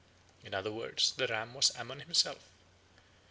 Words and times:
In 0.43 0.55
other 0.55 0.71
words, 0.71 1.11
the 1.15 1.27
ram 1.27 1.53
was 1.53 1.71
Ammon 1.75 1.99
himself. 1.99 2.49